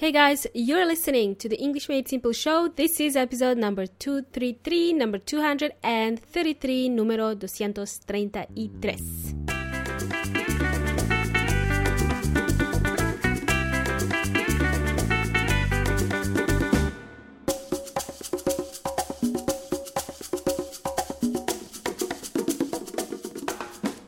Hey 0.00 0.12
guys, 0.12 0.46
you're 0.54 0.86
listening 0.86 1.34
to 1.42 1.48
the 1.48 1.56
English 1.56 1.88
Made 1.88 2.06
Simple 2.06 2.32
show. 2.32 2.68
This 2.68 3.00
is 3.00 3.16
episode 3.16 3.58
number 3.58 3.84
233, 3.84 4.92
number 4.92 5.18
233, 5.18 6.88
número 6.88 7.34
233. 7.34 9.34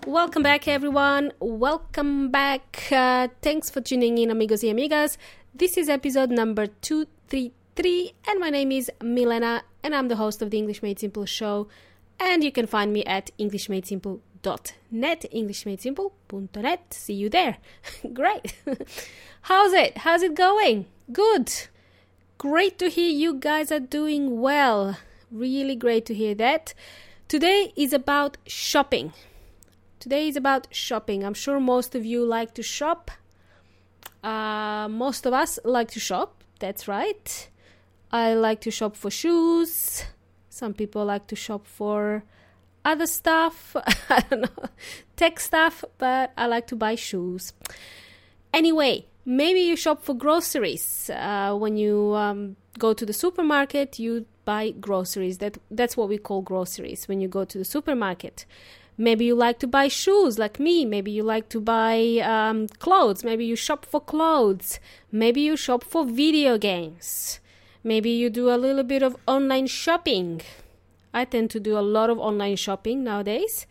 Welcome 0.06 0.42
back, 0.42 0.68
everyone. 0.68 1.32
Welcome 1.40 2.30
back. 2.30 2.86
Uh, 2.92 3.28
thanks 3.42 3.70
for 3.70 3.80
tuning 3.80 4.18
in, 4.18 4.30
amigos 4.30 4.62
y 4.62 4.68
amigas. 4.68 5.18
This 5.52 5.76
is 5.76 5.88
episode 5.88 6.30
number 6.30 6.68
233, 6.68 8.12
and 8.28 8.38
my 8.38 8.50
name 8.50 8.70
is 8.70 8.88
Milena, 9.02 9.64
and 9.82 9.96
I'm 9.96 10.06
the 10.06 10.14
host 10.14 10.42
of 10.42 10.50
the 10.52 10.58
English 10.58 10.80
Made 10.80 11.00
Simple 11.00 11.26
show. 11.26 11.66
And 12.20 12.44
you 12.44 12.52
can 12.52 12.68
find 12.68 12.92
me 12.92 13.04
at 13.04 13.32
EnglishMadeSimple.net, 13.36 15.26
EnglishMadeSimple.net. 15.34 16.94
See 16.94 17.14
you 17.14 17.28
there. 17.28 17.56
Great. 18.12 18.54
How's 19.42 19.72
it? 19.72 19.98
How's 19.98 20.22
it 20.22 20.36
going? 20.36 20.86
Good. 21.12 21.52
Great 22.38 22.78
to 22.78 22.88
hear 22.88 23.10
you 23.10 23.34
guys 23.34 23.72
are 23.72 23.80
doing 23.80 24.40
well. 24.40 24.98
Really 25.32 25.74
great 25.74 26.06
to 26.06 26.14
hear 26.14 26.36
that. 26.36 26.74
Today 27.26 27.72
is 27.74 27.92
about 27.92 28.38
shopping. 28.46 29.12
Today 29.98 30.28
is 30.28 30.36
about 30.36 30.68
shopping. 30.70 31.24
I'm 31.24 31.34
sure 31.34 31.58
most 31.58 31.96
of 31.96 32.04
you 32.04 32.24
like 32.24 32.54
to 32.54 32.62
shop. 32.62 33.10
Uh, 34.22 34.88
most 34.90 35.26
of 35.26 35.32
us 35.32 35.58
like 35.64 35.90
to 35.92 36.00
shop. 36.00 36.44
That's 36.58 36.86
right. 36.86 37.48
I 38.12 38.34
like 38.34 38.60
to 38.62 38.70
shop 38.70 38.96
for 38.96 39.10
shoes. 39.10 40.04
Some 40.48 40.74
people 40.74 41.04
like 41.04 41.26
to 41.28 41.36
shop 41.36 41.66
for 41.66 42.24
other 42.84 43.06
stuff. 43.06 43.76
I 44.08 44.24
don't 44.28 44.42
know, 44.42 44.68
tech 45.16 45.40
stuff, 45.40 45.84
but 45.98 46.32
I 46.36 46.46
like 46.46 46.66
to 46.68 46.76
buy 46.76 46.96
shoes. 46.96 47.52
Anyway, 48.52 49.06
maybe 49.24 49.60
you 49.60 49.76
shop 49.76 50.02
for 50.02 50.14
groceries. 50.14 51.10
Uh, 51.10 51.54
when 51.56 51.76
you 51.76 52.14
um, 52.14 52.56
go 52.78 52.92
to 52.92 53.06
the 53.06 53.12
supermarket, 53.12 53.98
you 53.98 54.26
buy 54.44 54.70
groceries. 54.72 55.38
That 55.38 55.58
that's 55.70 55.96
what 55.96 56.08
we 56.08 56.18
call 56.18 56.42
groceries. 56.42 57.06
When 57.06 57.20
you 57.20 57.28
go 57.28 57.44
to 57.44 57.58
the 57.58 57.64
supermarket, 57.64 58.44
Maybe 59.00 59.24
you 59.24 59.34
like 59.34 59.58
to 59.60 59.66
buy 59.66 59.88
shoes 59.88 60.38
like 60.38 60.60
me. 60.60 60.84
Maybe 60.84 61.10
you 61.10 61.22
like 61.22 61.48
to 61.48 61.58
buy 61.58 62.18
um, 62.22 62.68
clothes. 62.68 63.24
Maybe 63.24 63.46
you 63.46 63.56
shop 63.56 63.86
for 63.86 63.98
clothes. 63.98 64.78
Maybe 65.10 65.40
you 65.40 65.56
shop 65.56 65.84
for 65.84 66.04
video 66.04 66.58
games. 66.58 67.40
Maybe 67.82 68.10
you 68.10 68.28
do 68.28 68.50
a 68.50 68.60
little 68.60 68.82
bit 68.82 69.02
of 69.02 69.16
online 69.26 69.68
shopping. 69.68 70.42
I 71.14 71.24
tend 71.24 71.48
to 71.52 71.60
do 71.60 71.78
a 71.78 71.80
lot 71.80 72.10
of 72.10 72.18
online 72.18 72.56
shopping 72.56 73.02
nowadays. 73.02 73.66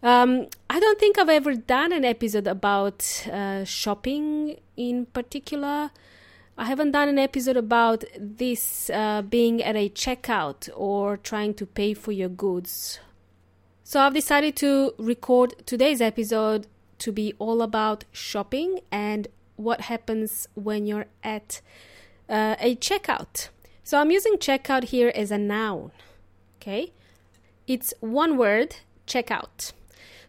Um, 0.00 0.46
I 0.70 0.78
don't 0.78 1.00
think 1.00 1.18
I've 1.18 1.28
ever 1.28 1.56
done 1.56 1.92
an 1.92 2.04
episode 2.04 2.46
about 2.46 3.26
uh, 3.32 3.64
shopping 3.64 4.60
in 4.76 5.06
particular. 5.06 5.90
I 6.56 6.66
haven't 6.66 6.92
done 6.92 7.08
an 7.08 7.18
episode 7.18 7.56
about 7.56 8.04
this 8.16 8.90
uh, 8.90 9.22
being 9.22 9.60
at 9.60 9.74
a 9.74 9.88
checkout 9.88 10.68
or 10.76 11.16
trying 11.16 11.54
to 11.54 11.66
pay 11.66 11.94
for 11.94 12.12
your 12.12 12.28
goods 12.28 13.00
so 13.92 14.00
I've 14.00 14.14
decided 14.14 14.56
to 14.56 14.94
record 14.96 15.54
today's 15.66 16.00
episode 16.00 16.66
to 16.96 17.12
be 17.12 17.34
all 17.38 17.60
about 17.60 18.06
shopping 18.10 18.80
and 18.90 19.28
what 19.56 19.82
happens 19.82 20.48
when 20.54 20.86
you're 20.86 21.04
at 21.22 21.60
uh, 22.26 22.56
a 22.58 22.74
checkout. 22.76 23.50
So 23.84 23.98
I'm 23.98 24.10
using 24.10 24.38
checkout 24.38 24.84
here 24.84 25.12
as 25.14 25.30
a 25.30 25.36
noun. 25.36 25.90
Okay? 26.56 26.94
It's 27.66 27.92
one 28.00 28.38
word, 28.38 28.76
checkout. 29.06 29.72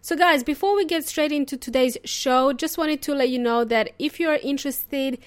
So, 0.01 0.17
guys, 0.17 0.43
before 0.43 0.75
we 0.75 0.83
get 0.83 1.05
straight 1.05 1.31
into 1.31 1.55
today's 1.55 1.97
show, 2.03 2.51
just 2.51 2.77
wanted 2.77 3.01
to 3.03 3.15
let 3.15 3.29
you 3.29 3.39
know 3.39 3.63
that 3.63 3.91
if 3.97 4.19
you're 4.19 4.41
interested 4.43 5.19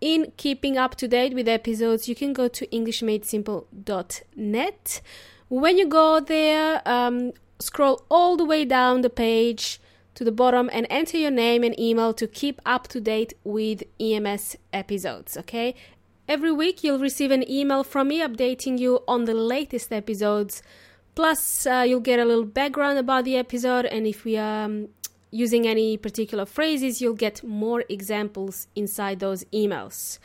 in 0.00 0.32
keeping 0.36 0.76
up 0.76 0.96
to 0.96 1.06
date 1.06 1.32
with 1.32 1.46
episodes, 1.46 2.08
you 2.08 2.16
can 2.16 2.32
go 2.32 2.48
to 2.48 2.66
EnglishMadeSimple.net. 2.66 5.00
When 5.48 5.78
you 5.78 5.86
go 5.86 6.18
there, 6.18 6.82
um, 6.84 7.30
scroll 7.58 8.04
all 8.10 8.36
the 8.36 8.44
way 8.44 8.64
down 8.64 9.00
the 9.00 9.10
page 9.10 9.80
to 10.14 10.24
the 10.24 10.32
bottom 10.32 10.70
and 10.72 10.86
enter 10.90 11.16
your 11.16 11.30
name 11.30 11.62
and 11.64 11.78
email 11.78 12.12
to 12.14 12.26
keep 12.26 12.60
up 12.64 12.88
to 12.88 13.00
date 13.00 13.34
with 13.44 13.82
EMS 14.00 14.56
episodes, 14.72 15.36
okay? 15.36 15.74
Every 16.28 16.52
week 16.52 16.82
you'll 16.82 16.98
receive 16.98 17.30
an 17.30 17.48
email 17.50 17.84
from 17.84 18.08
me 18.08 18.20
updating 18.20 18.78
you 18.78 19.00
on 19.06 19.24
the 19.24 19.34
latest 19.34 19.92
episodes. 19.92 20.62
Plus, 21.14 21.66
uh, 21.66 21.84
you'll 21.86 22.00
get 22.00 22.18
a 22.18 22.24
little 22.24 22.44
background 22.44 22.98
about 22.98 23.24
the 23.24 23.36
episode, 23.36 23.84
and 23.86 24.06
if 24.06 24.24
we 24.24 24.36
are 24.36 24.64
um, 24.64 24.88
using 25.30 25.66
any 25.66 25.96
particular 25.96 26.46
phrases, 26.46 27.00
you'll 27.00 27.14
get 27.14 27.44
more 27.44 27.84
examples 27.88 28.66
inside 28.74 29.20
those 29.20 29.44
emails. 29.52 30.18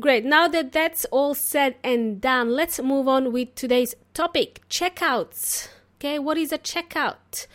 Great, 0.00 0.24
now 0.24 0.48
that 0.48 0.72
that's 0.72 1.04
all 1.06 1.34
said 1.34 1.76
and 1.84 2.20
done, 2.20 2.50
let's 2.50 2.80
move 2.80 3.06
on 3.06 3.32
with 3.32 3.54
today's 3.54 3.94
topic 4.14 4.62
checkouts. 4.68 5.68
Okay, 5.98 6.18
what 6.18 6.36
is 6.36 6.52
a 6.52 6.58
checkout? 6.58 7.46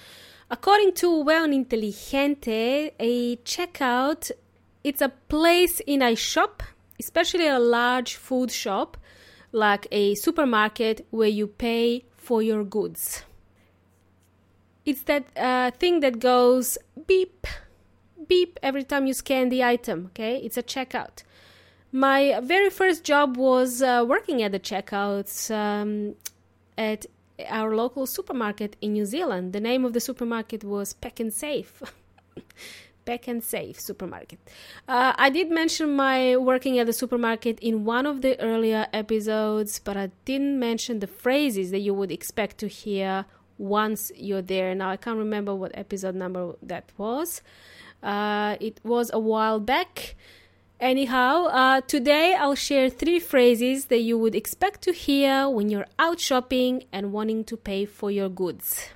According 0.50 0.94
to 0.96 1.24
Well 1.24 1.46
Inteligente, 1.52 2.91
a 3.00 3.35
checkout 3.38 4.31
it's 4.84 5.02
a 5.02 5.09
place 5.09 5.79
in 5.81 6.02
a 6.02 6.16
shop, 6.16 6.63
especially 7.00 7.47
a 7.47 7.59
large 7.59 8.16
food 8.16 8.52
shop 8.52 8.97
like 9.52 9.88
a 9.91 10.16
supermarket 10.16 11.06
where 11.12 11.28
you 11.28 11.46
pay 11.46 12.06
for 12.18 12.41
your 12.41 12.63
goods. 12.63 13.24
It's 14.85 15.03
that 15.03 15.25
uh, 15.38 15.72
thing 15.72 16.00
that 16.00 16.19
goes 16.19 16.78
beep, 17.06 17.46
beep 18.28 18.59
every 18.63 18.84
time 18.84 19.06
you 19.06 19.13
scan 19.13 19.50
the 19.50 19.63
item. 19.63 20.08
Okay, 20.08 20.38
it's 20.38 20.58
a 20.58 20.63
checkout. 20.63 21.23
My 21.91 22.40
very 22.41 22.69
first 22.69 23.03
job 23.03 23.38
was 23.38 23.81
uh, 23.81 24.06
working 24.08 24.41
at 24.41 24.53
the 24.53 24.59
checkouts 24.59 25.53
um, 25.53 26.16
at 26.78 27.06
our 27.50 27.75
local 27.75 28.06
supermarket 28.06 28.75
in 28.81 28.94
New 28.94 29.06
Zealand. 29.06 29.53
The 29.53 29.59
name 29.59 29.85
of 29.85 29.94
the 29.94 30.00
supermarket 30.00 30.63
was 30.63 30.94
Pak'nSave. 30.94 31.68
Pack 33.03 33.28
and 33.28 33.41
Pak'nSave 33.41 33.79
supermarket. 33.79 34.40
Uh, 34.88 35.13
I 35.16 35.29
did 35.29 35.50
mention 35.50 35.96
my 35.96 36.38
working 36.38 36.78
at 36.78 36.85
the 36.85 36.94
supermarket 36.94 37.59
in 37.59 37.84
one 37.84 38.06
of 38.06 38.22
the 38.22 38.40
earlier 38.40 38.88
episodes, 38.94 39.79
but 39.79 39.97
I 39.97 40.12
didn't 40.25 40.59
mention 40.59 41.00
the 41.00 41.07
phrases 41.07 41.72
that 41.72 41.79
you 41.79 41.94
would 41.96 42.12
expect 42.12 42.59
to 42.59 42.68
hear 42.68 43.25
once 43.58 44.12
you're 44.16 44.41
there. 44.41 44.75
Now 44.75 44.90
I 44.91 44.97
can't 44.97 45.18
remember 45.18 45.56
what 45.56 45.72
episode 45.73 46.16
number 46.16 46.53
that 46.62 46.91
was. 46.97 47.41
Uh, 48.03 48.58
it 48.59 48.79
was 48.84 49.09
a 49.13 49.19
while 49.19 49.59
back. 49.59 50.16
Anyhow, 50.81 51.46
uh, 51.46 51.81
today 51.81 52.34
I'll 52.34 52.56
share 52.56 52.90
three 52.90 53.19
phrases 53.19 53.86
that 53.86 54.00
you 54.00 54.18
would 54.18 54.34
expect 54.34 54.81
to 54.81 54.92
hear 54.92 55.47
when 55.47 55.69
you're 55.69 55.86
out 56.00 56.19
shopping 56.19 56.86
and 56.92 57.14
wanting 57.14 57.44
to 57.46 57.56
pay 57.56 57.86
for 57.86 58.09
your 58.09 58.30
goods. 58.30 58.90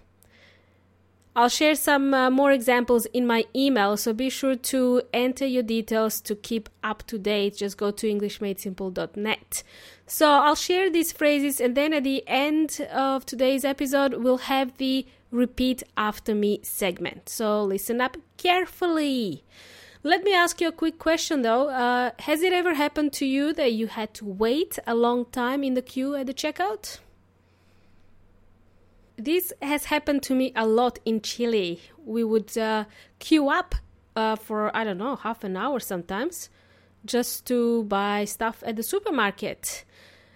I'll 1.36 1.50
share 1.50 1.76
some 1.76 2.12
uh, 2.12 2.32
more 2.32 2.52
examples 2.52 3.06
in 3.14 3.28
my 3.28 3.44
email, 3.56 3.98
so 3.98 4.14
be 4.14 4.32
sure 4.32 4.56
to 4.56 5.04
enter 5.14 5.46
your 5.46 5.62
details 5.62 6.22
to 6.22 6.34
keep 6.34 6.70
up 6.84 7.06
to 7.06 7.20
date. 7.20 7.58
Just 7.58 7.78
go 7.78 7.92
to 7.92 8.08
EnglishMadeSimple.net. 8.08 9.62
So 10.08 10.28
I'll 10.28 10.56
share 10.56 10.90
these 10.90 11.12
phrases, 11.12 11.62
and 11.62 11.78
then 11.78 11.94
at 11.94 12.04
the 12.04 12.24
end 12.26 12.80
of 12.92 13.28
today's 13.28 13.64
episode, 13.64 14.16
we'll 14.16 14.50
have 14.50 14.76
the 14.78 15.06
repeat 15.30 15.84
after 15.96 16.34
me 16.34 16.62
segment. 16.64 17.30
So 17.30 17.64
listen 17.64 18.02
up 18.02 18.18
carefully. 18.38 19.44
Let 20.06 20.24
me 20.24 20.36
ask 20.36 20.62
you 20.62 20.68
a 20.68 20.72
quick 20.72 21.00
question 21.00 21.42
though. 21.42 21.68
Uh, 21.70 22.12
has 22.20 22.44
it 22.44 22.54
ever 22.54 22.76
happened 22.76 23.12
to 23.14 23.26
you 23.26 23.54
that 23.54 23.74
you 23.74 23.88
had 23.88 24.14
to 24.14 24.24
wait 24.24 24.78
a 24.86 24.94
long 24.94 25.26
time 25.32 25.64
in 25.64 25.74
the 25.74 25.82
queue 25.82 26.14
at 26.14 26.28
the 26.28 26.34
checkout? 26.34 27.00
This 29.18 29.52
has 29.64 29.86
happened 29.86 30.22
to 30.24 30.36
me 30.36 30.54
a 30.56 30.68
lot 30.68 31.00
in 31.06 31.22
Chile. 31.22 31.82
We 32.06 32.24
would 32.24 32.56
uh, 32.56 32.86
queue 33.18 33.50
up 33.50 33.74
uh, 34.16 34.36
for, 34.36 34.70
I 34.78 34.84
don't 34.84 35.00
know, 35.00 35.16
half 35.16 35.44
an 35.44 35.58
hour 35.58 35.80
sometimes 35.80 36.52
just 37.04 37.48
to 37.48 37.86
buy 37.86 38.26
stuff 38.26 38.62
at 38.64 38.76
the 38.76 38.84
supermarket. 38.84 39.86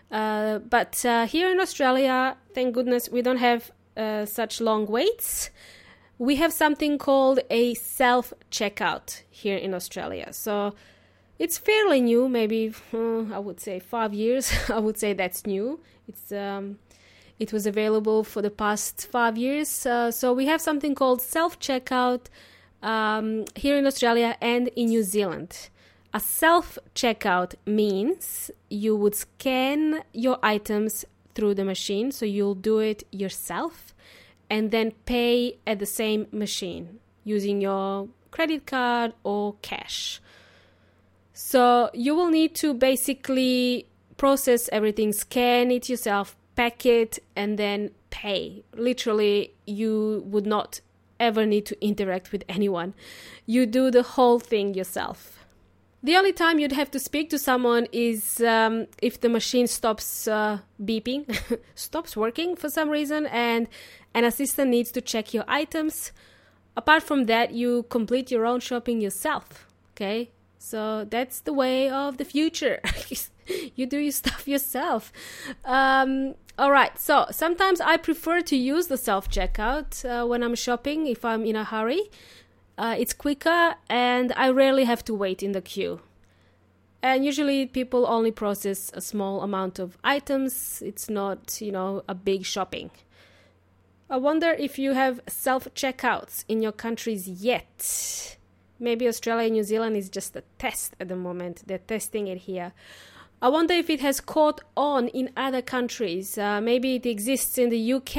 Uh, 0.10 0.58
but 0.58 1.06
uh, 1.06 1.28
here 1.28 1.52
in 1.52 1.60
Australia, 1.60 2.38
thank 2.56 2.74
goodness, 2.74 3.08
we 3.08 3.22
don't 3.22 3.38
have 3.38 3.70
uh, 3.96 4.26
such 4.26 4.62
long 4.62 4.88
waits 4.88 5.52
we 6.20 6.36
have 6.36 6.52
something 6.52 6.98
called 6.98 7.40
a 7.50 7.74
self 7.74 8.34
checkout 8.52 9.22
here 9.30 9.58
in 9.58 9.74
Australia. 9.74 10.32
So 10.34 10.76
it's 11.40 11.58
fairly 11.58 12.02
new, 12.02 12.28
maybe 12.28 12.74
uh, 12.94 13.34
I 13.34 13.40
would 13.40 13.62
say 13.62 13.80
five 13.80 14.14
years. 14.14 14.52
I 14.70 14.80
would 14.80 14.98
say 14.98 15.14
that's 15.14 15.48
new. 15.48 15.80
It's 16.08 16.32
um, 16.32 16.78
it 17.40 17.54
was 17.54 17.66
available 17.66 18.26
for 18.26 18.42
the 18.42 18.52
past 18.52 19.08
five 19.10 19.38
years. 19.38 19.86
Uh, 19.86 20.12
so 20.12 20.34
we 20.34 20.46
have 20.46 20.60
something 20.60 20.94
called 20.94 21.22
self 21.22 21.58
checkout 21.58 22.26
um, 22.84 23.46
here 23.56 23.78
in 23.78 23.88
Australia 23.88 24.36
and 24.42 24.68
in 24.76 24.88
New 24.88 25.04
Zealand. 25.04 25.70
A 26.14 26.20
self 26.20 26.78
checkout 26.96 27.56
means 27.66 28.52
you 28.70 28.94
would 28.98 29.16
scan 29.16 30.04
your 30.12 30.38
items 30.44 31.06
through 31.34 31.54
the 31.54 31.64
machine, 31.64 32.12
so 32.12 32.26
you'll 32.26 32.56
do 32.56 32.80
it 32.80 33.04
yourself 33.10 33.94
and 34.50 34.72
then 34.72 34.92
pay 35.06 35.58
at 35.68 35.80
the 35.80 35.86
same 35.86 36.28
machine 36.32 37.00
using 37.24 37.62
your 37.62 38.08
credit 38.32 38.66
card 38.66 39.14
or 39.24 39.56
cash. 39.62 40.22
So 41.34 41.90
you 41.94 42.16
will 42.16 42.30
need 42.30 42.56
to 42.56 42.74
basically 42.74 43.88
process 44.18 44.70
everything, 44.72 45.14
scan 45.14 45.72
it 45.72 45.88
yourself, 45.90 46.36
pack 46.56 46.86
it, 46.86 47.20
and 47.36 47.58
then 47.58 47.92
pay. 48.10 48.64
Literally, 48.74 49.54
you 49.66 50.24
would 50.26 50.46
not 50.46 50.82
ever 51.20 51.46
need 51.46 51.66
to 51.68 51.86
interact 51.86 52.32
with 52.32 52.44
anyone. 52.50 52.94
You 53.46 53.66
do 53.66 53.92
the 53.92 54.04
whole 54.04 54.40
thing 54.40 54.74
yourself. 54.74 55.39
The 56.02 56.16
only 56.16 56.32
time 56.32 56.60
you'd 56.60 56.72
have 56.72 56.90
to 56.92 57.00
speak 57.00 57.30
to 57.32 57.38
someone 57.38 57.88
is 57.92 58.40
um, 58.42 58.88
if 59.02 59.20
the 59.20 59.28
machine 59.28 59.68
stops 59.68 60.28
uh, 60.28 60.60
beeping, 60.82 61.26
stops 61.76 62.16
working 62.16 62.56
for 62.56 62.70
some 62.70 62.90
reason, 62.90 63.26
and 63.28 63.68
an 64.14 64.24
assistant 64.24 64.72
needs 64.72 64.92
to 64.94 65.02
check 65.02 65.34
your 65.34 65.44
items. 65.48 66.14
Apart 66.78 67.04
from 67.04 67.26
that, 67.26 67.52
you 67.52 67.84
complete 67.90 68.32
your 68.32 68.46
own 68.46 68.62
shopping 68.62 69.02
yourself. 69.02 69.68
Okay, 69.92 70.32
so 70.58 71.04
that's 71.04 71.42
the 71.42 71.52
way 71.52 71.90
of 71.90 72.16
the 72.18 72.24
future. 72.24 72.80
you 73.76 73.86
do 73.86 73.98
your 73.98 74.14
stuff 74.14 74.48
yourself. 74.48 75.12
Um, 75.66 76.36
all 76.58 76.72
right, 76.72 76.98
so 76.98 77.26
sometimes 77.32 77.82
I 77.82 77.98
prefer 77.98 78.40
to 78.42 78.56
use 78.56 78.88
the 78.88 78.98
self 78.98 79.30
checkout 79.30 80.06
uh, 80.06 80.26
when 80.26 80.44
I'm 80.44 80.56
shopping 80.56 81.08
if 81.08 81.26
I'm 81.26 81.46
in 81.46 81.58
a 81.58 81.66
hurry. 81.66 82.10
Uh, 82.80 82.96
it's 82.98 83.12
quicker 83.12 83.76
and 83.90 84.32
I 84.38 84.50
rarely 84.52 84.86
have 84.86 85.04
to 85.06 85.14
wait 85.14 85.44
in 85.44 85.52
the 85.52 85.60
queue. 85.62 86.00
And 87.04 87.26
usually 87.26 87.66
people 87.66 88.08
only 88.08 88.32
process 88.32 88.90
a 88.94 89.02
small 89.02 89.42
amount 89.42 89.80
of 89.80 89.98
items. 90.02 90.82
It's 90.86 91.10
not, 91.10 91.60
you 91.60 91.74
know, 91.74 92.04
a 92.08 92.16
big 92.16 92.46
shopping. 92.46 92.92
I 94.10 94.16
wonder 94.16 94.52
if 94.52 94.80
you 94.80 94.94
have 94.94 95.20
self 95.28 95.68
checkouts 95.76 96.46
in 96.48 96.62
your 96.62 96.72
countries 96.72 97.28
yet. 97.28 98.38
Maybe 98.80 99.10
Australia 99.10 99.48
and 99.48 99.56
New 99.56 99.64
Zealand 99.64 99.98
is 99.98 100.10
just 100.10 100.38
a 100.38 100.44
test 100.58 100.96
at 101.02 101.10
the 101.10 101.18
moment. 101.18 101.64
They're 101.68 101.80
testing 101.80 102.28
it 102.28 102.40
here. 102.40 102.72
I 103.42 103.48
wonder 103.48 103.74
if 103.74 103.90
it 103.90 104.02
has 104.02 104.20
caught 104.20 104.60
on 104.76 105.08
in 105.08 105.32
other 105.38 105.62
countries. 105.62 106.38
Uh, 106.38 106.60
maybe 106.60 106.96
it 106.96 107.06
exists 107.06 107.58
in 107.58 107.70
the 107.70 107.94
UK. 107.94 108.18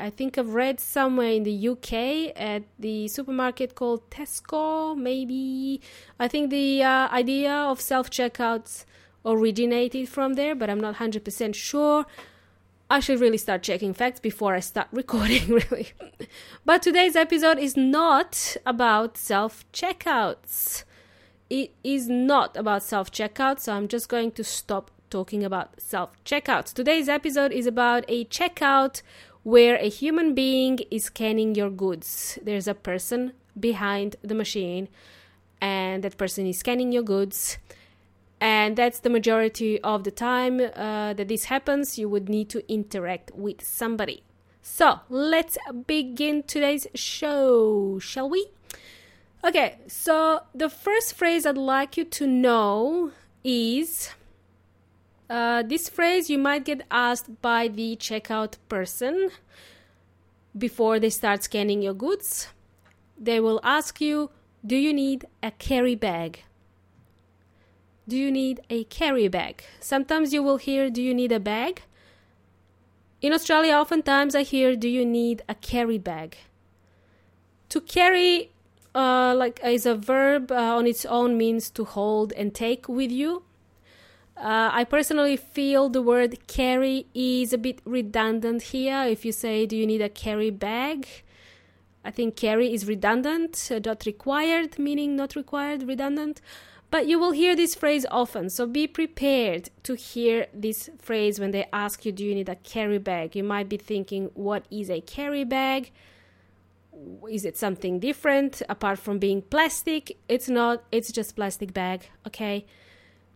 I 0.00 0.10
think 0.16 0.38
I've 0.38 0.54
read 0.54 0.80
somewhere 0.80 1.28
in 1.30 1.42
the 1.42 1.68
UK 1.68 2.32
at 2.34 2.62
the 2.78 3.06
supermarket 3.08 3.74
called 3.74 4.08
Tesco, 4.08 4.96
maybe. 4.96 5.82
I 6.18 6.26
think 6.26 6.48
the 6.48 6.82
uh, 6.82 7.08
idea 7.10 7.52
of 7.52 7.82
self 7.82 8.08
checkouts 8.08 8.86
originated 9.26 10.08
from 10.08 10.34
there, 10.34 10.54
but 10.54 10.70
I'm 10.70 10.80
not 10.80 10.96
100% 10.96 11.54
sure. 11.54 12.06
I 12.88 13.00
should 13.00 13.20
really 13.20 13.38
start 13.38 13.62
checking 13.62 13.92
facts 13.92 14.20
before 14.20 14.54
I 14.54 14.60
start 14.60 14.88
recording, 14.92 15.48
really. 15.48 15.88
but 16.64 16.80
today's 16.80 17.14
episode 17.14 17.58
is 17.58 17.76
not 17.76 18.56
about 18.64 19.18
self 19.18 19.70
checkouts 19.72 20.84
it 21.52 21.70
is 21.84 22.08
not 22.08 22.56
about 22.56 22.82
self 22.82 23.10
checkout, 23.12 23.60
so 23.60 23.74
I'm 23.74 23.86
just 23.86 24.08
going 24.08 24.32
to 24.32 24.42
stop 24.42 24.90
talking 25.10 25.44
about 25.44 25.78
self 25.78 26.10
checkouts. 26.24 26.72
Today's 26.72 27.10
episode 27.10 27.52
is 27.52 27.66
about 27.66 28.06
a 28.08 28.24
checkout 28.24 29.02
where 29.42 29.76
a 29.76 29.90
human 29.90 30.34
being 30.34 30.78
is 30.90 31.04
scanning 31.04 31.54
your 31.54 31.68
goods. 31.68 32.38
There's 32.42 32.66
a 32.66 32.74
person 32.74 33.34
behind 33.60 34.16
the 34.22 34.34
machine, 34.34 34.88
and 35.60 36.02
that 36.02 36.16
person 36.16 36.46
is 36.46 36.56
scanning 36.56 36.90
your 36.90 37.02
goods. 37.02 37.58
And 38.40 38.74
that's 38.74 39.00
the 39.00 39.10
majority 39.10 39.78
of 39.82 40.04
the 40.04 40.10
time 40.10 40.58
uh, 40.58 41.12
that 41.12 41.28
this 41.28 41.44
happens. 41.44 41.98
You 41.98 42.08
would 42.08 42.30
need 42.30 42.48
to 42.48 42.72
interact 42.72 43.30
with 43.34 43.62
somebody. 43.62 44.22
So 44.62 45.00
let's 45.10 45.58
begin 45.86 46.44
today's 46.44 46.86
show, 46.94 47.98
shall 47.98 48.30
we? 48.30 48.48
Okay, 49.44 49.78
so 49.88 50.42
the 50.54 50.68
first 50.68 51.14
phrase 51.14 51.44
I'd 51.44 51.58
like 51.58 51.96
you 51.96 52.04
to 52.04 52.28
know 52.28 53.10
is 53.42 54.10
uh, 55.28 55.64
this 55.64 55.88
phrase 55.88 56.30
you 56.30 56.38
might 56.38 56.64
get 56.64 56.86
asked 56.92 57.42
by 57.42 57.66
the 57.66 57.96
checkout 57.96 58.54
person 58.68 59.30
before 60.56 61.00
they 61.00 61.10
start 61.10 61.42
scanning 61.42 61.82
your 61.82 61.94
goods. 61.94 62.48
They 63.18 63.40
will 63.40 63.58
ask 63.64 64.00
you, 64.00 64.30
Do 64.64 64.76
you 64.76 64.92
need 64.92 65.24
a 65.42 65.50
carry 65.50 65.96
bag? 65.96 66.44
Do 68.06 68.16
you 68.16 68.30
need 68.30 68.60
a 68.70 68.84
carry 68.84 69.26
bag? 69.26 69.64
Sometimes 69.80 70.32
you 70.32 70.44
will 70.44 70.58
hear, 70.58 70.88
Do 70.88 71.02
you 71.02 71.14
need 71.14 71.32
a 71.32 71.40
bag? 71.40 71.82
In 73.20 73.32
Australia, 73.32 73.74
oftentimes 73.74 74.36
I 74.36 74.44
hear, 74.44 74.76
Do 74.76 74.88
you 74.88 75.04
need 75.04 75.42
a 75.48 75.56
carry 75.56 75.98
bag? 75.98 76.36
To 77.70 77.80
carry 77.80 78.51
uh, 78.94 79.34
like 79.36 79.60
is 79.64 79.86
a 79.86 79.94
verb 79.94 80.50
uh, 80.52 80.76
on 80.76 80.86
its 80.86 81.04
own 81.06 81.36
means 81.38 81.70
to 81.70 81.84
hold 81.84 82.32
and 82.32 82.54
take 82.54 82.88
with 82.88 83.10
you. 83.10 83.42
Uh, 84.36 84.70
I 84.72 84.84
personally 84.84 85.36
feel 85.36 85.88
the 85.88 86.02
word 86.02 86.46
carry 86.46 87.06
is 87.14 87.52
a 87.52 87.58
bit 87.58 87.80
redundant 87.84 88.62
here. 88.62 89.04
If 89.04 89.24
you 89.24 89.32
say, 89.32 89.66
Do 89.66 89.76
you 89.76 89.86
need 89.86 90.02
a 90.02 90.08
carry 90.08 90.50
bag? 90.50 91.06
I 92.04 92.10
think 92.10 92.34
carry 92.34 92.74
is 92.74 92.86
redundant, 92.86 93.70
uh, 93.70 93.78
not 93.84 94.04
required, 94.06 94.78
meaning 94.78 95.14
not 95.14 95.36
required, 95.36 95.86
redundant. 95.86 96.40
But 96.90 97.06
you 97.06 97.18
will 97.18 97.30
hear 97.30 97.56
this 97.56 97.74
phrase 97.74 98.04
often, 98.10 98.50
so 98.50 98.66
be 98.66 98.86
prepared 98.86 99.70
to 99.84 99.94
hear 99.94 100.48
this 100.52 100.90
phrase 100.98 101.40
when 101.40 101.52
they 101.52 101.66
ask 101.72 102.04
you, 102.04 102.12
Do 102.12 102.24
you 102.24 102.34
need 102.34 102.48
a 102.48 102.56
carry 102.56 102.98
bag? 102.98 103.36
You 103.36 103.44
might 103.44 103.68
be 103.68 103.76
thinking, 103.76 104.30
What 104.34 104.66
is 104.70 104.90
a 104.90 105.00
carry 105.00 105.44
bag? 105.44 105.92
Is 107.30 107.44
it 107.44 107.56
something 107.56 107.98
different 107.98 108.62
apart 108.68 108.98
from 108.98 109.18
being 109.18 109.42
plastic? 109.42 110.18
It's 110.28 110.48
not, 110.48 110.84
it's 110.90 111.12
just 111.12 111.36
plastic 111.36 111.72
bag, 111.72 112.08
okay? 112.26 112.66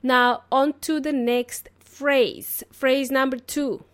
Now, 0.03 0.45
on 0.53 0.75
to 0.81 1.01
the 1.01 1.13
next 1.13 1.69
phrase. 1.79 2.63
Phrase 2.73 3.11
number 3.11 3.39
two. 3.39 3.85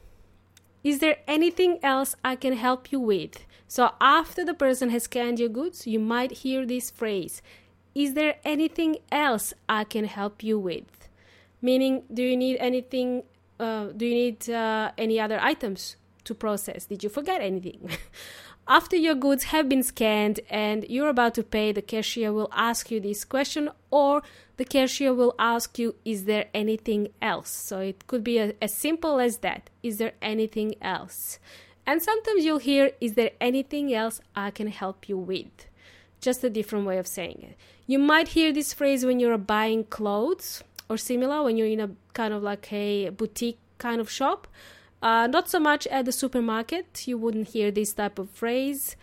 Is 0.82 0.98
there 0.98 1.18
anything 1.28 1.78
else 1.82 2.16
I 2.24 2.34
can 2.36 2.54
help 2.54 2.90
you 2.90 2.98
with? 2.98 3.46
So, 3.68 3.90
after 4.00 4.44
the 4.44 4.54
person 4.54 4.90
has 4.90 5.04
scanned 5.04 5.38
your 5.38 5.48
goods, 5.48 5.86
you 5.86 5.98
might 5.98 6.32
hear 6.42 6.66
this 6.66 6.90
phrase 6.90 7.40
Is 7.94 8.14
there 8.14 8.36
anything 8.44 8.96
else 9.10 9.54
I 9.68 9.84
can 9.84 10.04
help 10.04 10.42
you 10.42 10.58
with? 10.58 11.08
Meaning, 11.60 12.02
do 12.12 12.22
you 12.22 12.36
need 12.36 12.56
anything? 12.58 13.22
Uh, 13.60 13.86
do 13.96 14.04
you 14.04 14.14
need 14.14 14.50
uh, 14.50 14.90
any 14.98 15.20
other 15.20 15.38
items 15.40 15.96
to 16.24 16.34
process? 16.34 16.86
Did 16.86 17.04
you 17.04 17.10
forget 17.10 17.40
anything? 17.40 17.90
After 18.68 18.96
your 18.96 19.16
goods 19.16 19.44
have 19.44 19.68
been 19.68 19.82
scanned 19.82 20.38
and 20.48 20.86
you're 20.88 21.08
about 21.08 21.34
to 21.34 21.42
pay, 21.42 21.72
the 21.72 21.82
cashier 21.82 22.32
will 22.32 22.48
ask 22.52 22.90
you 22.92 23.00
this 23.00 23.24
question, 23.24 23.68
or 23.90 24.22
the 24.56 24.64
cashier 24.64 25.12
will 25.12 25.34
ask 25.38 25.78
you, 25.78 25.96
Is 26.04 26.24
there 26.26 26.46
anything 26.54 27.08
else? 27.20 27.50
So 27.50 27.80
it 27.80 28.06
could 28.06 28.22
be 28.22 28.38
a, 28.38 28.54
as 28.62 28.72
simple 28.72 29.18
as 29.18 29.38
that 29.38 29.68
Is 29.82 29.98
there 29.98 30.12
anything 30.22 30.76
else? 30.80 31.40
And 31.84 32.00
sometimes 32.00 32.44
you'll 32.44 32.58
hear, 32.58 32.92
Is 33.00 33.14
there 33.14 33.32
anything 33.40 33.92
else 33.92 34.20
I 34.36 34.52
can 34.52 34.68
help 34.68 35.08
you 35.08 35.18
with? 35.18 35.66
Just 36.20 36.44
a 36.44 36.50
different 36.50 36.86
way 36.86 36.98
of 36.98 37.08
saying 37.08 37.40
it. 37.42 37.56
You 37.88 37.98
might 37.98 38.28
hear 38.28 38.52
this 38.52 38.72
phrase 38.72 39.04
when 39.04 39.18
you're 39.18 39.36
buying 39.38 39.84
clothes 39.84 40.62
or 40.88 40.96
similar, 40.96 41.42
when 41.42 41.56
you're 41.56 41.66
in 41.66 41.80
a 41.80 41.90
kind 42.12 42.32
of 42.32 42.44
like 42.44 42.72
a 42.72 43.08
boutique 43.08 43.58
kind 43.78 44.00
of 44.00 44.08
shop. 44.08 44.46
Uh, 45.02 45.26
not 45.26 45.50
so 45.50 45.58
much 45.58 45.86
at 45.88 46.04
the 46.04 46.12
supermarket. 46.12 47.08
You 47.08 47.18
wouldn't 47.18 47.48
hear 47.48 47.72
this 47.72 47.92
type 47.92 48.18
of 48.20 48.30
phrase 48.30 48.96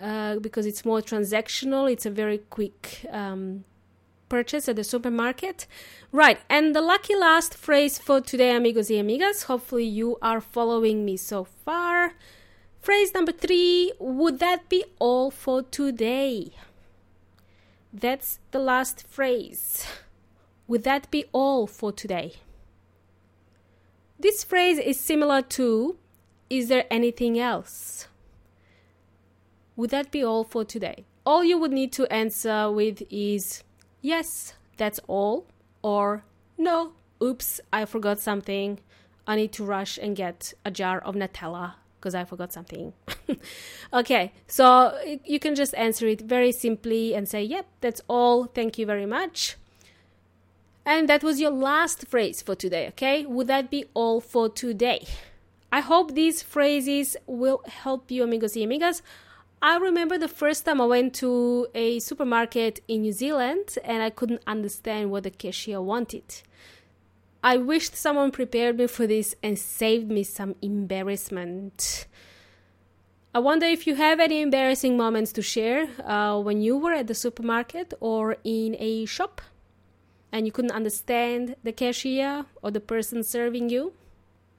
uh, 0.00 0.36
because 0.36 0.64
it's 0.64 0.84
more 0.84 1.02
transactional. 1.02 1.92
It's 1.92 2.06
a 2.06 2.10
very 2.10 2.38
quick 2.38 3.04
um, 3.10 3.64
purchase 4.30 4.68
at 4.68 4.76
the 4.76 4.84
supermarket. 4.84 5.66
Right, 6.10 6.40
and 6.48 6.74
the 6.74 6.80
lucky 6.80 7.14
last 7.14 7.54
phrase 7.54 7.98
for 7.98 8.20
today, 8.20 8.56
amigos 8.56 8.88
y 8.90 8.96
amigas. 8.96 9.44
Hopefully, 9.44 9.84
you 9.84 10.16
are 10.22 10.40
following 10.40 11.04
me 11.04 11.16
so 11.16 11.44
far. 11.44 12.14
Phrase 12.80 13.14
number 13.14 13.32
three 13.32 13.92
Would 13.98 14.38
that 14.40 14.68
be 14.68 14.84
all 14.98 15.30
for 15.30 15.62
today? 15.62 16.52
That's 17.92 18.38
the 18.50 18.58
last 18.58 19.06
phrase. 19.06 19.86
Would 20.66 20.84
that 20.84 21.10
be 21.10 21.26
all 21.32 21.66
for 21.66 21.92
today? 21.92 22.34
This 24.24 24.42
phrase 24.42 24.78
is 24.78 24.98
similar 24.98 25.42
to 25.60 25.98
Is 26.48 26.68
there 26.68 26.86
anything 26.90 27.38
else? 27.38 28.08
Would 29.76 29.90
that 29.90 30.10
be 30.10 30.24
all 30.24 30.44
for 30.44 30.64
today? 30.64 31.04
All 31.26 31.44
you 31.44 31.58
would 31.58 31.72
need 31.72 31.92
to 31.92 32.10
answer 32.10 32.72
with 32.72 33.02
is 33.10 33.62
Yes, 34.00 34.54
that's 34.78 34.98
all, 35.08 35.44
or 35.82 36.24
No, 36.56 36.94
oops, 37.22 37.60
I 37.70 37.84
forgot 37.84 38.18
something. 38.18 38.80
I 39.26 39.36
need 39.36 39.52
to 39.52 39.62
rush 39.62 39.98
and 39.98 40.16
get 40.16 40.54
a 40.64 40.70
jar 40.70 41.00
of 41.00 41.14
Nutella 41.16 41.74
because 42.00 42.14
I 42.14 42.24
forgot 42.24 42.50
something. 42.50 42.94
okay, 43.92 44.32
so 44.46 44.98
you 45.26 45.38
can 45.38 45.54
just 45.54 45.74
answer 45.74 46.06
it 46.06 46.22
very 46.22 46.50
simply 46.50 47.14
and 47.14 47.28
say, 47.28 47.42
Yep, 47.42 47.66
that's 47.82 48.00
all. 48.08 48.46
Thank 48.46 48.78
you 48.78 48.86
very 48.86 49.04
much. 49.04 49.58
And 50.86 51.08
that 51.08 51.22
was 51.22 51.40
your 51.40 51.50
last 51.50 52.06
phrase 52.06 52.42
for 52.42 52.54
today, 52.54 52.88
okay? 52.88 53.24
Would 53.24 53.46
that 53.46 53.70
be 53.70 53.86
all 53.94 54.20
for 54.20 54.48
today? 54.48 55.06
I 55.72 55.80
hope 55.80 56.14
these 56.14 56.42
phrases 56.42 57.16
will 57.26 57.62
help 57.66 58.10
you, 58.10 58.22
amigos 58.22 58.54
y 58.54 58.62
amigas. 58.62 59.00
I 59.62 59.78
remember 59.78 60.18
the 60.18 60.28
first 60.28 60.66
time 60.66 60.80
I 60.80 60.84
went 60.84 61.14
to 61.14 61.68
a 61.74 61.98
supermarket 62.00 62.80
in 62.86 63.00
New 63.00 63.12
Zealand 63.12 63.78
and 63.82 64.02
I 64.02 64.10
couldn't 64.10 64.42
understand 64.46 65.10
what 65.10 65.22
the 65.22 65.30
cashier 65.30 65.80
wanted. 65.80 66.42
I 67.42 67.56
wished 67.56 67.96
someone 67.96 68.30
prepared 68.30 68.76
me 68.76 68.86
for 68.86 69.06
this 69.06 69.34
and 69.42 69.58
saved 69.58 70.10
me 70.10 70.22
some 70.22 70.54
embarrassment. 70.60 72.06
I 73.34 73.38
wonder 73.38 73.66
if 73.66 73.86
you 73.86 73.94
have 73.94 74.20
any 74.20 74.42
embarrassing 74.42 74.98
moments 74.98 75.32
to 75.32 75.42
share 75.42 75.88
uh, 76.04 76.38
when 76.40 76.60
you 76.60 76.76
were 76.76 76.92
at 76.92 77.06
the 77.06 77.14
supermarket 77.14 77.94
or 78.00 78.36
in 78.44 78.76
a 78.78 79.06
shop 79.06 79.40
and 80.34 80.46
you 80.46 80.52
couldn't 80.52 80.72
understand 80.72 81.54
the 81.62 81.70
cashier 81.70 82.44
or 82.60 82.72
the 82.72 82.80
person 82.80 83.22
serving 83.22 83.70
you? 83.70 83.92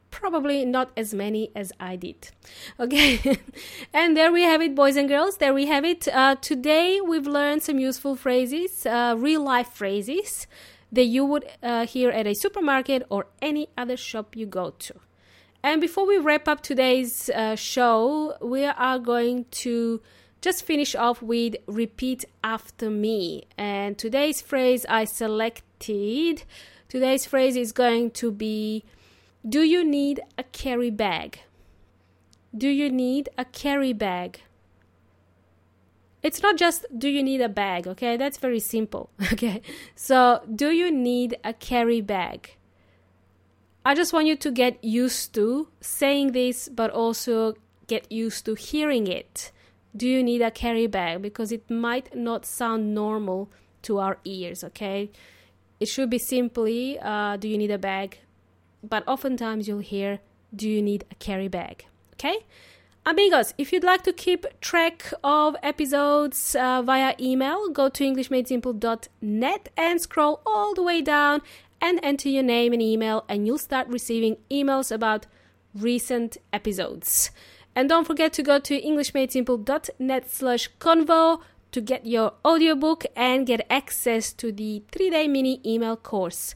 Probably 0.10 0.64
not 0.64 0.92
as 0.96 1.14
many 1.14 1.52
as 1.54 1.74
I 1.80 1.98
did. 1.98 2.30
Okay, 2.80 3.20
and 3.94 4.16
there 4.16 4.32
we 4.32 4.44
have 4.44 4.62
it, 4.62 4.74
boys 4.74 4.96
and 4.96 5.10
girls. 5.10 5.36
There 5.38 5.54
we 5.54 5.66
have 5.66 5.84
it. 5.84 6.08
Uh, 6.08 6.36
today 6.36 7.02
we've 7.02 7.28
learned 7.28 7.62
some 7.62 7.78
useful 7.78 8.16
phrases, 8.16 8.86
uh, 8.86 9.16
real 9.18 9.44
life 9.44 9.68
phrases 9.68 10.48
that 10.94 11.04
you 11.04 11.26
would 11.26 11.46
uh, 11.62 11.86
hear 11.86 12.10
at 12.10 12.26
a 12.26 12.34
supermarket 12.34 13.04
or 13.10 13.28
any 13.42 13.68
other 13.78 13.98
shop 13.98 14.34
you 14.34 14.46
go 14.46 14.70
to. 14.80 14.94
And 15.62 15.82
before 15.82 16.08
we 16.08 16.18
wrap 16.18 16.48
up 16.48 16.62
today's 16.62 17.30
uh, 17.30 17.56
show, 17.56 18.38
we 18.42 18.64
are 18.64 19.00
going 19.00 19.46
to 19.66 20.02
just 20.46 20.64
finish 20.64 20.94
off 20.94 21.24
with 21.24 21.56
repeat 21.66 22.24
after 22.44 22.92
me. 22.92 23.46
And 23.58 23.98
today's 23.98 24.44
phrase 24.44 24.86
I 24.88 25.06
selected, 25.06 26.44
today's 26.88 27.26
phrase 27.26 27.56
is 27.56 27.72
going 27.72 28.12
to 28.22 28.32
be 28.32 28.84
Do 29.48 29.62
you 29.64 29.84
need 29.84 30.22
a 30.38 30.44
carry 30.44 30.92
bag? 30.92 31.40
Do 32.56 32.70
you 32.70 32.92
need 32.92 33.28
a 33.40 33.46
carry 33.46 33.92
bag? 33.92 34.42
It's 36.22 36.44
not 36.44 36.58
just 36.58 36.86
do 36.96 37.10
you 37.10 37.24
need 37.24 37.42
a 37.42 37.50
bag, 37.50 37.88
okay? 37.88 38.16
That's 38.16 38.38
very 38.38 38.60
simple, 38.60 39.10
okay? 39.34 39.64
So, 39.96 40.42
do 40.54 40.70
you 40.70 40.92
need 40.92 41.40
a 41.44 41.54
carry 41.54 42.02
bag? 42.02 42.56
I 43.84 43.96
just 43.96 44.14
want 44.14 44.28
you 44.28 44.36
to 44.36 44.52
get 44.52 44.84
used 44.84 45.34
to 45.34 45.70
saying 45.82 46.34
this, 46.34 46.70
but 46.70 46.92
also 46.92 47.56
get 47.88 48.12
used 48.12 48.46
to 48.46 48.54
hearing 48.54 49.08
it 49.08 49.52
do 49.96 50.08
you 50.08 50.24
need 50.24 50.42
a 50.42 50.52
carry 50.52 50.88
bag? 50.88 51.22
Because 51.22 51.52
it 51.52 51.70
might 51.70 52.16
not 52.16 52.46
sound 52.46 52.94
normal 52.94 53.50
to 53.84 54.00
our 54.00 54.18
ears 54.26 54.64
okay? 54.64 55.12
It 55.80 55.88
should 55.88 56.10
be 56.10 56.18
simply 56.18 57.00
uh, 57.00 57.38
do 57.38 57.48
you 57.48 57.58
need 57.58 57.72
a 57.72 57.78
bag? 57.78 58.20
But 58.84 59.08
oftentimes 59.08 59.68
you'll 59.68 59.80
hear 59.80 60.20
do 60.56 60.70
you 60.70 60.82
need 60.82 61.06
a 61.12 61.16
carry 61.16 61.48
bag? 61.48 61.86
Okay? 62.14 62.46
Amigos 63.06 63.54
if 63.58 63.72
you'd 63.72 63.84
like 63.84 64.04
to 64.04 64.14
keep 64.14 64.46
track 64.62 65.14
of 65.24 65.56
episodes 65.62 66.56
uh, 66.56 66.82
via 66.82 67.14
email 67.20 67.70
go 67.70 67.88
to 67.88 68.04
englishmadesimple.net 68.04 69.70
and 69.78 70.02
scroll 70.02 70.42
all 70.46 70.74
the 70.74 70.82
way 70.82 71.02
down 71.02 71.42
and 71.80 72.00
enter 72.02 72.30
your 72.30 72.42
name 72.42 72.74
and 72.74 72.82
email 72.82 73.24
and 73.30 73.46
you'll 73.46 73.60
start 73.60 73.88
receiving 73.88 74.38
emails 74.50 74.92
about 74.92 75.28
recent 75.76 76.38
episodes 76.52 77.30
and 77.76 77.90
don't 77.90 78.06
forget 78.08 78.32
to 78.34 78.44
go 78.44 78.60
to 78.60 78.82
englishmadesimple.net 78.82 80.30
slash 80.30 80.70
convo 80.80 81.42
to 81.72 81.82
get 81.82 82.06
your 82.06 82.34
audiobook 82.46 83.06
and 83.16 83.46
get 83.46 83.66
access 83.70 84.32
to 84.34 84.52
the 84.52 84.84
three-day 84.92 85.28
mini 85.28 85.60
email 85.66 85.98
course. 85.98 86.56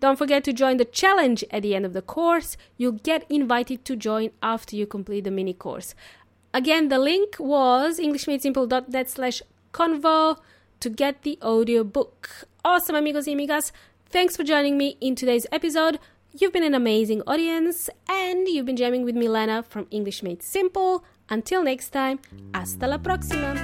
Don't 0.00 0.16
forget 0.16 0.42
to 0.44 0.52
join 0.52 0.78
the 0.78 0.84
challenge 0.84 1.44
at 1.50 1.62
the 1.62 1.74
end 1.74 1.84
of 1.84 1.92
the 1.92 2.02
course. 2.02 2.56
You'll 2.76 2.92
get 2.92 3.24
invited 3.30 3.84
to 3.84 3.96
join 3.96 4.30
after 4.42 4.74
you 4.74 4.86
complete 4.86 5.24
the 5.24 5.30
mini 5.30 5.52
course. 5.52 5.94
Again, 6.52 6.88
the 6.88 6.98
link 6.98 7.36
was 7.38 7.98
englishmadesimple.net 7.98 9.10
slash 9.10 9.42
convo 9.72 10.38
to 10.80 10.90
get 10.90 11.22
the 11.22 11.38
audiobook. 11.42 12.46
Awesome, 12.64 12.96
amigos 12.96 13.26
y 13.26 13.34
amigas. 13.34 13.72
Thanks 14.10 14.36
for 14.36 14.44
joining 14.44 14.78
me 14.78 14.96
in 15.00 15.14
today's 15.14 15.46
episode. 15.50 15.98
You've 16.36 16.52
been 16.52 16.64
an 16.64 16.74
amazing 16.74 17.22
audience, 17.28 17.88
and 18.08 18.48
you've 18.48 18.66
been 18.66 18.76
jamming 18.76 19.04
with 19.04 19.14
Milena 19.14 19.62
from 19.62 19.86
English 19.92 20.24
Made 20.24 20.42
Simple. 20.42 21.04
Until 21.28 21.62
next 21.62 21.90
time, 21.90 22.18
hasta 22.52 22.88
la 22.88 22.98
próxima! 22.98 23.54